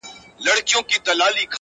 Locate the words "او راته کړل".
0.37-1.35